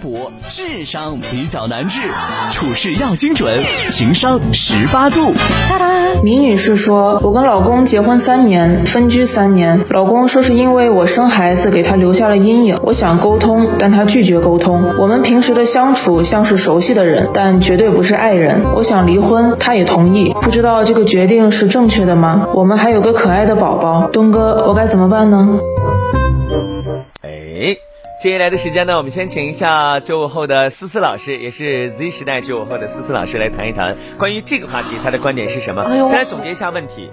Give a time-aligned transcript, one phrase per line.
[0.00, 2.00] 博智商比较难治，
[2.52, 3.52] 处事要精准，
[3.90, 5.34] 情商十八度。
[6.22, 9.84] 米女士说：“我跟老公结婚三年，分居三年。
[9.90, 12.78] 老公说是因为我生孩子给他留下了阴影。
[12.82, 14.94] 我想沟通，但他拒绝沟通。
[14.98, 18.62] 我们平时的相处像是熟悉的人，但绝对不是爱人。
[18.74, 20.34] 我想离婚，他也同意。
[20.40, 22.48] 不知道这个决定是正确的吗？
[22.54, 25.48] 我们还有个可爱的宝宝，东哥，我该怎么办呢？”
[28.22, 35.82] 接下来的时间呢，我们先请一下九五后的思思老师，也是 Z 时代九五后的思思老师来谈一谈关于这个话题，她的观点是什么？
[35.90, 37.08] 先来总结一下问题。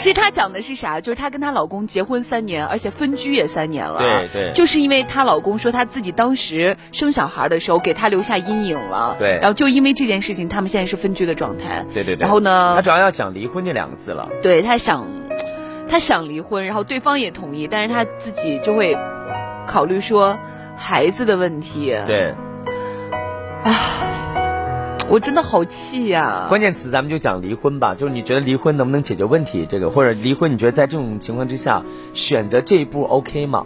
[0.00, 1.00] 其实她讲的是啥？
[1.00, 3.98] 就是她跟她老公结婚三年，而且分居也三年了。
[3.98, 4.52] 对对。
[4.52, 9.16] 就是因为她老公说她自己当时生小孩的时候给她留下阴影了。
[9.18, 9.38] 对。
[9.40, 11.86] 然后就因为这件事情，他们现在是分居的状态。
[11.94, 12.20] 对对对。
[12.20, 12.74] 然后呢？
[12.76, 14.28] 她主要要讲离婚这两个字了。
[14.42, 15.06] 对，她想，
[15.88, 18.94] 她想离婚，然后对方也同意，但是她自己就会
[19.66, 20.38] 考虑说。
[20.74, 22.34] 孩子的问题，对，
[23.62, 23.70] 啊，
[25.08, 26.46] 我真的好气呀！
[26.48, 29.64] 关键词咱们就讲离婚吧，就是你觉得离婚能不能解决问题？
[29.68, 31.82] 这个或者离婚，你觉得在这种情况之下
[32.14, 33.64] 选择这一步 OK 吗？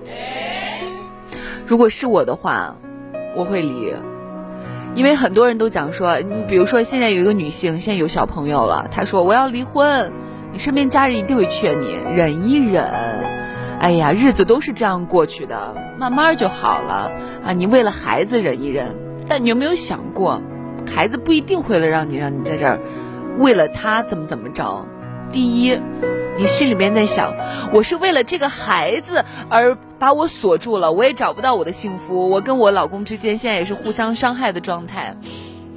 [1.65, 2.77] 如果是我的话，
[3.35, 3.95] 我会离，
[4.95, 10.13] 因为很多人都讲说，你比如说现在有一个女性，现在有小朋友了，她说我要离婚，
[10.53, 12.85] 你身边家人一定会劝你忍一忍。
[13.79, 17.13] 哎呀，日子都是这样过去的，慢慢就好了
[17.45, 17.53] 啊！
[17.53, 18.97] 你为了孩子忍一忍，
[19.29, 20.43] 但你有没有想过，
[20.87, 22.81] 孩子不一定会了让你让你在这儿，
[23.39, 24.87] 为了他怎么怎么着？
[25.31, 25.79] 第一，
[26.39, 27.35] 你心里面在想，
[27.73, 35.17] 我是为了这个孩子而把我锁住了，我也找不到我的幸福，我跟我老公之间现在也是互相伤害的状态，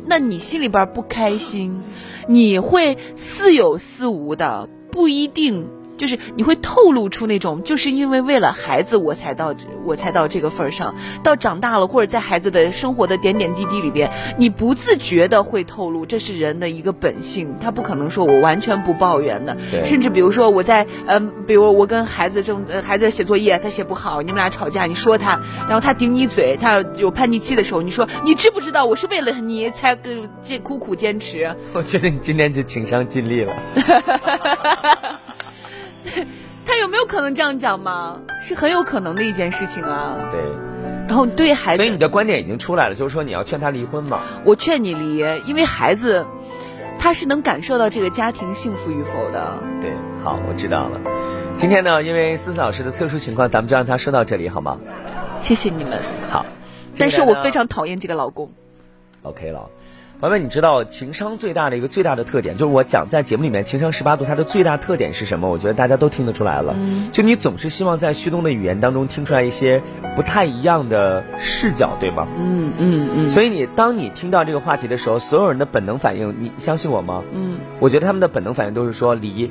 [0.05, 1.81] 那你心里边不开心，
[2.27, 5.67] 你会似有似无的，不一定。
[5.99, 29.97] 就是你会透露出那种，就是因为为了孩子我才到我才到这个份儿上，到长大了或者在孩子的生活的点点滴滴里边，你不自觉的会透露，这是人的一个本性，他不可能说我完全不抱怨的，甚至比如说我在嗯，比如我跟孩子正孩子写作业，他写不好，你们俩吵架，你说他，然后他顶你嘴，他有叛逆期的时候，你说你知不知道我是为了你才
[30.41, 31.53] 坚苦苦坚持？
[31.73, 33.53] 我觉得你今天就情商尽力了。
[36.79, 38.21] 他有没有可能这样讲吗？
[38.41, 40.15] 是很有可能的一件事情啊。
[40.31, 40.39] 对。
[41.09, 44.21] 然后对孩子，所以你的观点已经出来了，就是说你要劝他离婚嘛。
[44.45, 46.25] 我劝你离，因为孩子
[46.97, 49.57] 他是能感受到这个家庭幸福与否的。
[49.81, 49.91] 对，
[50.23, 51.01] 好，我知道了。
[51.55, 54.77] 今天呢，因为思思老师的特殊情况，咱们就让他说到这里好吗？
[55.41, 56.01] 谢谢你们。
[56.29, 56.45] 好。
[56.97, 58.53] 但是我非常讨厌这个老公。
[59.23, 59.69] OK 了。
[60.21, 65.49] 朋友们，你知道情商最大的一个最大的特点，就是我讲在节目里面，情商十八度它的最大特点是什么？
[65.49, 66.75] 我觉得大家都听得出来了。
[67.13, 69.81] 就你总是希望在旭东的语言当中听出来一些
[70.17, 72.27] 不太一样的视角，对吗？
[72.37, 73.29] 嗯嗯嗯。
[73.29, 77.23] 所以你当你听到这个话题的时候，所有人的本能反应，你相信我吗？
[77.31, 77.57] 嗯。
[77.79, 79.49] 我觉得他们的本能反应都是说离。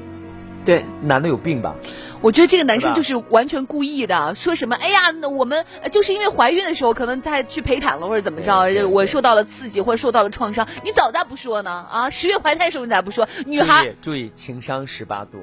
[0.69, 1.75] 对，男的有病吧？
[2.21, 4.77] 我觉得这个男生就是完全故意的，说什么？
[4.77, 11.71] 哎呀，那我们就是因为怀孕的时候可能他去陪产了或者怎么着，我受到了刺激或者受到了创伤，你早咋不说呢？
[11.91, 13.27] 啊，十月怀胎的时候你咋不说？
[13.47, 15.43] 女孩注意情商十八度。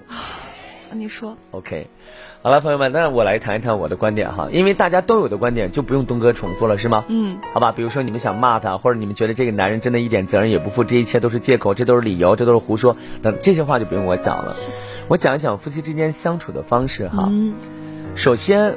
[0.91, 1.35] 你说。
[1.49, 1.87] OK。
[2.45, 7.03] 好了，朋友们，那我来谈一谈我的观点哈，因为大家都有的观点就不用东哥重复了，是吗？
[7.07, 14.53] 嗯，好吧，比如说你们想骂他，或者你们觉得这个男人真的一点责任也不负，这一切都是借口，这都是理由，这都是胡说，等这些话就不用我讲了。
[15.07, 17.27] 我讲一讲夫妻之间相处的方式哈。
[17.31, 17.55] 嗯，
[18.13, 18.75] 首先。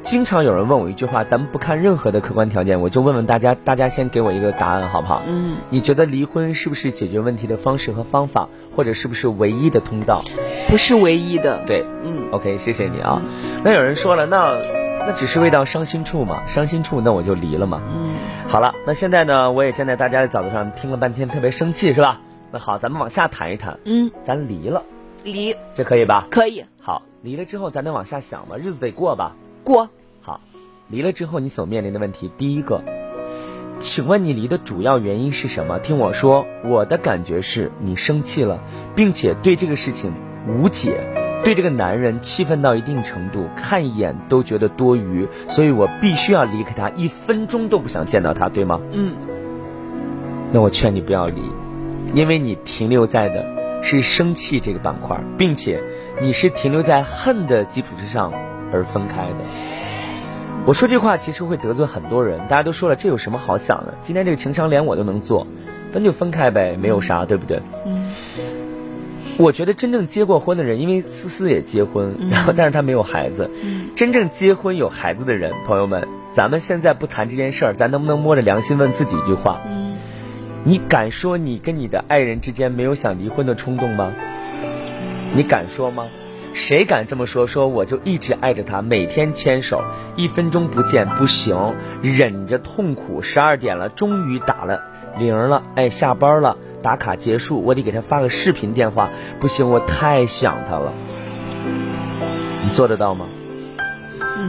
[0.00, 5.22] 经常有人问我一句话，咱们不看任何的客观条件，我就问问大家，大家先给我一个答案好不好？
[5.26, 10.22] 嗯，你觉得离婚是不是解决问题的方式和方法，或者是不是唯一的通道？
[10.68, 11.64] 不是唯一的。
[11.66, 13.20] 对，嗯，OK，谢谢你啊。
[13.64, 14.60] 那有人说了，那
[15.06, 17.80] 那只是未到伤心处嘛，伤心处那我就离了嘛。
[17.88, 18.14] 嗯，
[18.48, 22.20] 好了，那现在呢，我也站在大家的角度上听了半天，特别生气是吧？
[22.52, 23.78] 那好，咱们往下谈一谈。
[23.84, 24.82] 嗯，咱离了，
[25.24, 26.26] 离，这可以吧？
[26.30, 26.64] 可以。
[26.80, 28.56] 好，离了之后咱能往下想吗？
[28.56, 29.34] 日子得过吧？
[29.64, 29.88] 过。
[30.20, 30.40] 好
[30.88, 32.82] 离了之后，你所面临的问题，第一个，
[33.78, 35.78] 请问你离的主要原因是什么？
[35.78, 38.60] 听我说，我的感觉是你生气了，
[38.94, 40.12] 并且对这个事情
[40.46, 41.00] 无解，
[41.44, 48.80] 对这个男人气愤到一定程度，看一眼都觉得多余，所以我必须要离开他，一分钟都不想见到他，对吗？
[48.92, 49.16] 嗯。
[50.52, 51.42] 那我劝你不要离，
[52.14, 53.44] 因为你停留在的
[53.82, 55.82] 是生气这个板块，并且
[56.22, 58.32] 你是停留在恨的基础之上
[58.72, 59.36] 而分开的。
[60.64, 63.94] 我说这话其实会得罪很多人，大家都说了，这有什么好想的？
[64.02, 65.46] 今天这个情商连我都能做，
[65.92, 67.60] 分就分开呗，没有啥，对不对？
[67.86, 67.97] 嗯。
[69.38, 73.48] 我觉得真正结过婚的人，因为思思也结婚，然后但是她没有孩子。
[73.94, 79.62] 真正结婚有孩子的人，朋友们，咱们现在不谈这件事儿，咱能不能摸着良心问自己一句话？
[80.64, 84.12] 你敢说你跟你的爱人之间没有想离婚的冲动吗？
[85.32, 86.08] 你敢说吗？
[86.52, 87.46] 谁敢这么说？
[87.46, 89.84] 说我就一直爱着他，每天牵手，
[90.16, 93.22] 一分钟不见不行，忍着痛苦。
[93.22, 94.82] 十二点了，终于打了
[95.18, 96.56] 铃了，哎，下班了。
[96.80, 99.10] 打卡结束，我得给他发个视频电话。
[99.40, 100.92] 不行，我太想他了。
[102.64, 103.26] 你做得到吗？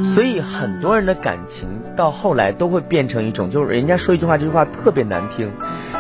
[0.03, 5.51] 所以很多人的感情到后来都会变成一种，就是人家说一句话，这句话特别难听。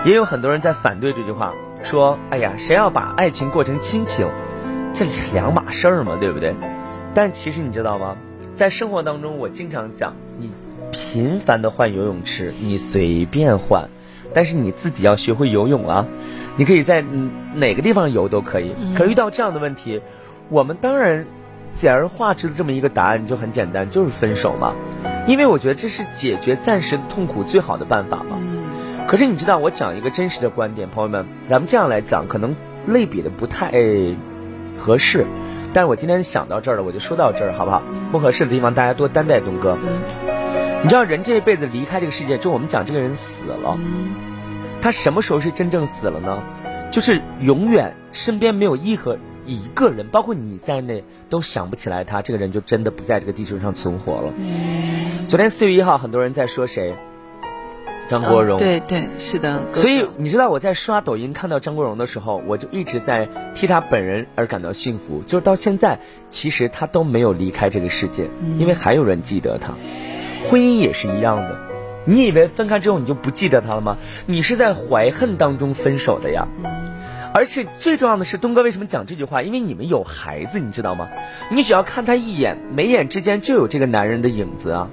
[0.05, 4.27] 也有很多人在反对这句话，说：“哎呀，谁要把爱情过成亲情？
[4.93, 6.53] 这两码事儿嘛，对不对？”
[7.15, 8.15] 但其实你知道吗？
[8.53, 10.51] 在生活当中，我经常讲，你
[10.91, 13.89] 频繁的换游泳池，你随便换。
[14.33, 16.05] 但是你自己要学会游泳啊！
[16.57, 17.03] 你可以在
[17.55, 18.75] 哪个地方游都可以。
[18.97, 20.01] 可遇到这样的问题，
[20.49, 21.25] 我们当然
[21.73, 24.73] 简而化之的这么一个答案就很简单，就是分手嘛。
[25.27, 28.37] 因为我觉得这是解决暂时的痛苦最好的办法嘛。
[29.07, 32.55] 可是你知道，我讲一个真实的观点，朋友们，咱们这样来讲，可能
[32.85, 33.71] 类比的不太
[34.77, 35.25] 合适。
[35.73, 37.81] 但是我今天想到这儿了，我就说到这儿，好不好？
[38.11, 39.77] 不合适的地方，大家多担待东哥。
[40.81, 43.77] 你知道人这一辈子离开这个世界，就我们讲这个人死了，
[44.81, 46.41] 他什么时候是真正死了呢？
[46.89, 54.33] 就是永远身边没有一和一个人，包括你在内，都想不起来他这个人就真的不在这个地球上存活了。
[55.27, 56.95] 昨天四月一号，很多人在说谁？
[58.07, 58.57] 张国荣。
[58.57, 59.61] 对对，是的。
[59.73, 65.21] 所以你知道我在刷抖音看到张国荣的时候，我就一直在替他本人而感到幸福。
[65.25, 65.99] 就是到现在，
[66.29, 69.73] 其实他都没有离开这个世界，因为还有人记得他。
[70.49, 71.55] 婚姻也是一样的，
[72.05, 73.97] 你以为分开之后你就不记得他了吗？
[74.25, 76.47] 你是在怀恨当中分手的呀。
[77.31, 79.43] 而且最重要的是，东哥为什么讲这句话？
[79.43, 81.07] 因为你们有孩子，你知道吗？
[81.51, 84.87] 你只要看他一眼，眉眼之间就有这个男人的影子啊。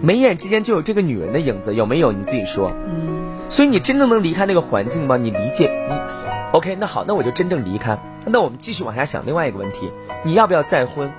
[0.00, 2.12] 眉眼之间就有这个女人的影子，有没有？
[2.12, 2.72] 你自己说。
[3.48, 5.18] 所以你真正能离开那个环境吗？
[5.18, 5.68] 你理解？
[5.90, 6.00] 嗯
[6.52, 6.74] OK？
[6.76, 7.98] 那好，那我就真正离开。
[8.24, 9.90] 那我们继续往下想另外一个问题：
[10.24, 11.12] 你要不要再婚？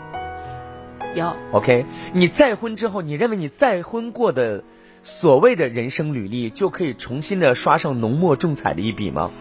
[1.15, 4.63] 要 OK，你再婚之后，你认为你再婚过的
[5.03, 9.31] 所谓的人生履历就可以重新的刷上浓墨重彩的一笔吗？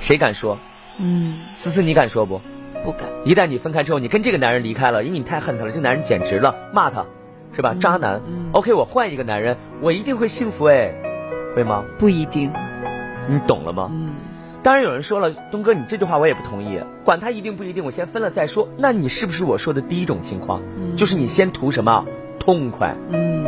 [0.00, 0.58] 谁敢说？
[0.98, 2.40] 嗯，思思，你敢说不？
[2.84, 3.08] 不敢。
[3.24, 7.04] 一旦你分开之后，你跟这个男人离开了，因为你太恨他了，这男人简直了，骂他，
[7.52, 7.74] 是吧？
[7.80, 8.20] 渣男。
[8.52, 10.92] OK，我换一个男人，我一定会幸福哎，
[11.56, 11.84] 会吗？
[11.98, 12.52] 不一定。
[13.28, 13.88] 你懂了吗？
[13.92, 14.14] 嗯。
[14.62, 16.80] 当然有人说了，东哥，你这句话我也不同意。
[17.04, 18.68] 管他一定不一定，我先分了再说。
[18.76, 20.60] 那你是不是我说的第一种情况？
[20.96, 22.04] 就是你先图什么
[22.38, 22.94] 痛快？
[23.10, 23.46] 嗯。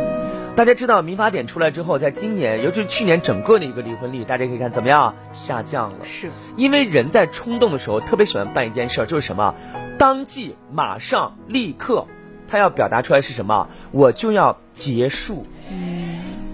[0.55, 5.97] 大家知道民法典出来之后，在今年，尤其是去年整个的一个离婚率，大家可以看怎么样下降了。
[6.03, 6.29] 是。
[6.57, 9.55] 因为人在冲动的时候特别喜欢办一件事，就是什么，
[9.97, 12.07] 当即、马上、立刻，
[12.47, 13.69] 他要表达出来是什么？
[13.91, 15.45] 我就要结束，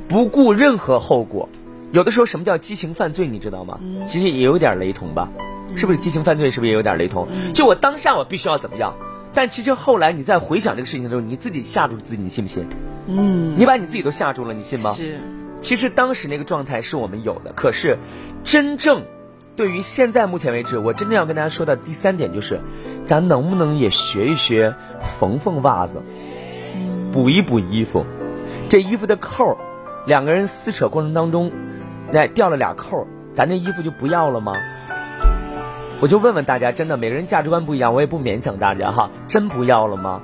[0.07, 1.49] 不顾任何后果。
[1.91, 3.27] 有的时候，什么叫激情犯罪？
[3.27, 3.79] 你知道吗？
[4.05, 5.29] 其实也有点雷同吧，
[5.75, 5.97] 是不是？
[5.97, 7.27] 激情犯罪是不是也有点雷同？
[7.53, 8.93] 就我当下我必须要怎么样？
[9.33, 12.67] 但其实后来你在回想这个事情的时候，你自己吓住自己，你信不信？
[13.07, 14.93] 嗯，你把你自己都吓住了，你信吗？
[14.93, 15.19] 是。
[15.61, 17.97] 其实当时那个状态是我们有的，可是
[18.43, 19.03] 真正
[19.55, 22.59] 对于现在目前为止，我真正要跟大家说的第三点就是，
[23.01, 24.75] 咱能不能也学一学
[25.19, 26.01] 缝缝袜子，
[27.11, 28.05] 补一补衣服，
[28.69, 29.57] 这衣服的扣，
[30.07, 31.51] 两个人撕扯过程当中。
[32.09, 34.53] 那掉了俩扣，咱这衣服就不要了吗？
[35.99, 40.21] 我就问问大家，真的每个人价值观不一样，我也不勉强大家哈，真不要了吗？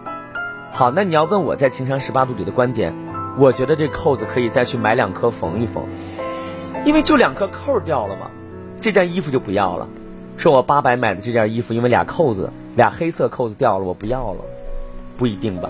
[0.71, 2.93] 好，那你要问我在情商十八度里的观点，
[3.37, 5.83] 我觉得这扣子可以再去买两颗缝一缝，
[6.85, 8.31] 因为就两颗扣掉了嘛，
[8.79, 9.89] 这件衣服就不要了。
[10.37, 14.39] 说我八百买的这件衣服，因为俩扣子俩黑色扣子掉了，我不要了，
[15.17, 15.69] 不一定吧？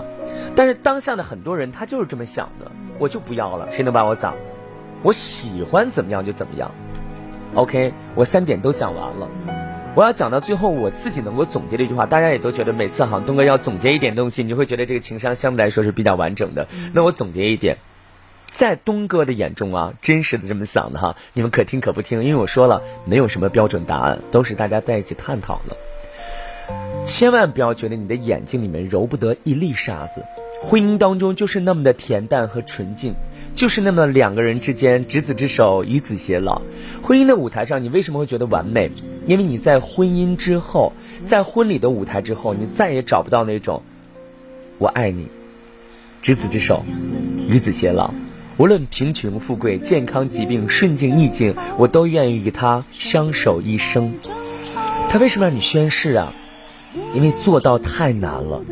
[0.54, 4.34] 但是当下的很多人他就是这么想的，我就不要了，谁能把我咋？
[5.02, 6.70] 我喜欢怎么样就怎么样
[7.54, 9.28] ，OK，我三点都讲完了。
[9.94, 16.66] 我要讲到最后，我自己能够总结的一句话，大家也都觉得每次好像东哥要总结一点东西，你就会觉得这个情商相对来说是比较完整的。
[16.92, 17.76] 那我总结一点，
[18.46, 25.76] 在东哥的眼中啊，真实的这么想的哈，你们可听可不听，因为我说了，没有什么标准答案，都是大家在一起探讨的。
[27.04, 30.24] 千万不要觉得你的眼睛里面揉不得一粒沙子，
[30.66, 33.14] 婚姻当中就是那么的恬淡和纯净。
[33.54, 36.60] 就是那么两个人之间执子之手与子偕老，
[37.04, 38.90] 婚姻的舞台上你为什么会觉得完美？
[39.28, 40.92] 因为你在婚姻之后，
[41.24, 43.82] 在婚礼的舞台之后，你再也找不到那种
[44.78, 45.28] 我爱你，
[46.20, 46.84] 执子之手
[47.48, 48.12] 与子偕老，
[48.56, 54.14] 无论贫穷富贵、健康疾病、顺境逆境，我都愿意与他相守一生。
[55.08, 56.34] 他为什么让你宣誓啊？
[57.14, 58.64] 因为做到太难了。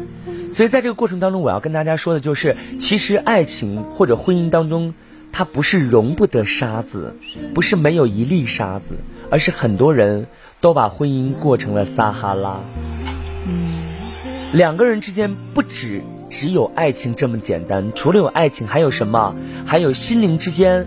[0.52, 4.92] 所以在这个过程当中，我要跟大家说的就是，其实爱情或者婚姻当中，
[5.32, 7.16] 它不是容不得沙子，
[7.54, 8.96] 不是没有一粒沙子，
[9.30, 10.26] 而是很多人
[10.60, 12.60] 都把婚姻过成了撒哈拉。
[13.46, 13.72] 嗯，
[14.52, 19.34] 两个人之间不止只有爱情这么简单，除了有爱情，还有什么？
[19.64, 20.86] 还有心灵之间，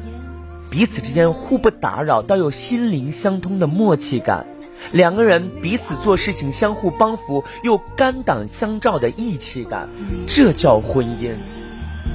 [0.70, 4.46] 彼此之间互不打扰，到有心灵相通的默契感。
[4.92, 9.90] 两个人彼此做事情相互帮扶，又肝胆相照的义气感，
[10.28, 11.34] 这叫婚姻。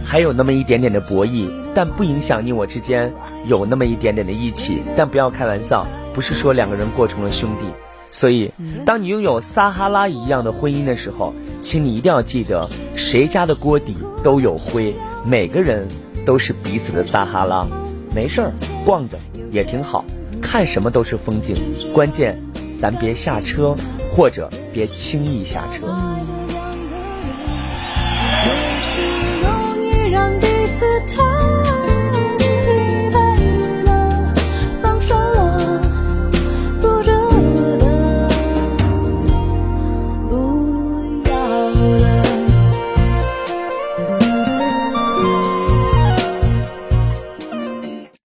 [0.05, 3.13] 还有那么一点点的博弈，但不影响你我之间
[3.47, 4.79] 有那么一点点的义气。
[4.97, 7.67] 但不要开玩笑，不是说两个人过成了兄弟。
[8.11, 8.51] 所以，
[8.85, 15.87] 当你拥有撒哈拉一样的婚姻的时候，请你一定要记得，谁家的锅底都有灰，每个人
[16.27, 17.69] 都是彼此的撒哈拉。
[18.13, 18.53] 没事儿，
[18.85, 19.17] 逛着
[19.53, 20.05] 也挺好，
[20.41, 21.55] 看什么都是风景，
[21.93, 22.37] 关键。
[22.81, 23.77] 咱别下车，
[24.11, 25.87] 或者别轻易下车。